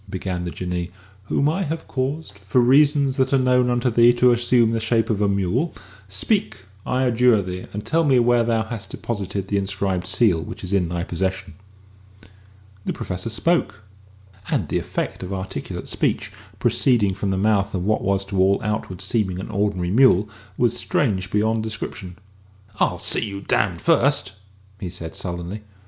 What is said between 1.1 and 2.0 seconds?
"whom I have